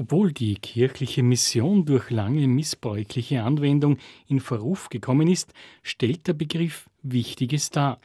[0.00, 6.88] Obwohl die kirchliche Mission durch lange missbräuchliche Anwendung in Verruf gekommen ist, stellt der Begriff
[7.02, 8.00] Wichtiges dar.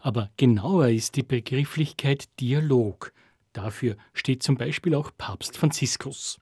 [0.00, 3.12] Aber genauer ist die Begrifflichkeit Dialog.
[3.52, 6.40] Dafür steht zum Beispiel auch Papst Franziskus.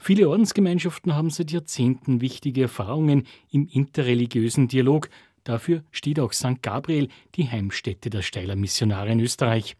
[0.00, 5.08] Viele Ordensgemeinschaften haben seit Jahrzehnten wichtige Erfahrungen im interreligiösen Dialog.
[5.44, 6.62] Dafür steht auch St.
[6.62, 9.76] Gabriel, die Heimstätte der Steiler Missionare in Österreich.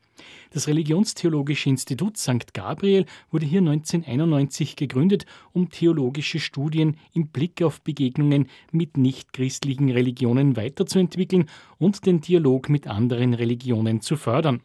[0.51, 2.53] Das Religionstheologische Institut St.
[2.53, 10.57] Gabriel wurde hier 1991 gegründet, um theologische Studien im Blick auf Begegnungen mit nichtchristlichen Religionen
[10.57, 11.49] weiterzuentwickeln
[11.79, 14.61] und den Dialog mit anderen Religionen zu fördern.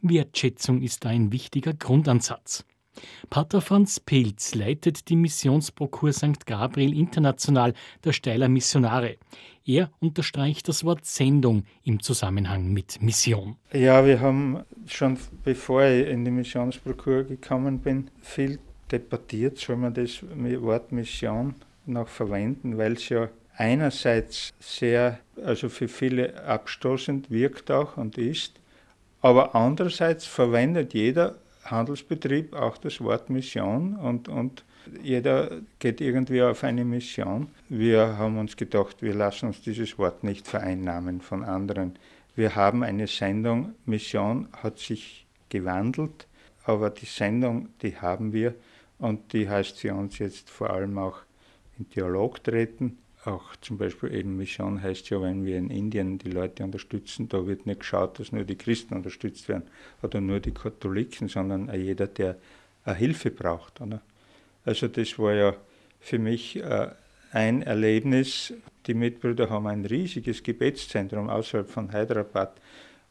[0.00, 2.64] Wertschätzung ist da ein wichtiger Grundansatz.
[3.30, 6.46] Pater Franz Pilz leitet die Missionsprokur St.
[6.46, 9.16] Gabriel International der Steiler Missionare.
[9.66, 13.56] Er unterstreicht das Wort Sendung im Zusammenhang mit Mission.
[13.72, 18.58] Ja, wir haben schon bevor ich in die Missionsprokur gekommen bin, viel
[18.92, 21.54] debattiert, soll man das Wort Mission
[21.86, 28.54] noch verwenden, weil es ja einerseits sehr, also für viele abstoßend wirkt auch und ist,
[29.22, 34.64] aber andererseits verwendet jeder Handelsbetrieb auch das Wort Mission und, und
[35.02, 37.48] jeder geht irgendwie auf eine Mission.
[37.68, 41.98] Wir haben uns gedacht, wir lassen uns dieses Wort nicht vereinnahmen von anderen.
[42.36, 46.26] Wir haben eine Sendung, Mission hat sich gewandelt,
[46.64, 48.54] aber die Sendung, die haben wir
[48.98, 51.18] und die heißt für uns jetzt vor allem auch
[51.78, 56.30] in Dialog treten auch zum Beispiel eben Mission heißt ja, wenn wir in Indien die
[56.30, 59.64] Leute unterstützen, da wird nicht geschaut, dass nur die Christen unterstützt werden
[60.02, 62.36] oder nur die Katholiken, sondern jeder, der
[62.84, 63.80] Hilfe braucht.
[63.80, 64.02] Oder?
[64.64, 65.56] Also das war ja
[66.00, 66.88] für mich äh,
[67.32, 68.52] ein Erlebnis.
[68.86, 72.60] Die Mitbrüder haben ein riesiges Gebetszentrum außerhalb von Hyderabad,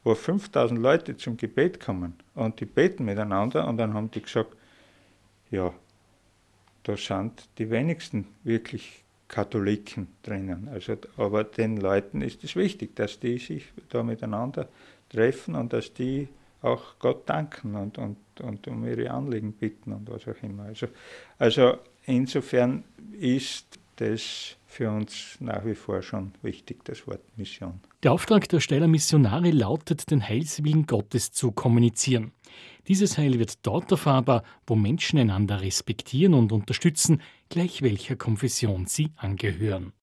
[0.03, 4.55] wo 5000 Leute zum Gebet kommen und die beten miteinander und dann haben die gesagt,
[5.49, 5.73] ja,
[6.83, 9.02] da sind die wenigsten wirklich
[9.33, 10.69] Katholiken drinnen.
[10.71, 14.69] Also, aber den Leuten ist es wichtig, dass die sich da miteinander
[15.09, 16.27] treffen und dass die
[16.61, 20.65] auch Gott danken und, und, und um ihre Anliegen bitten und was auch immer.
[20.65, 20.87] Also,
[21.39, 22.83] also insofern
[23.19, 27.79] ist das für uns nach wie vor schon wichtig, das Wort Mission.
[28.03, 32.33] Der Auftrag der Steiler Missionare lautet, den Heilswillen Gottes zu kommunizieren.
[32.87, 39.11] Dieses Heil wird dort erfahrbar, wo Menschen einander respektieren und unterstützen, gleich welcher Konfession sie
[39.17, 39.91] angehören.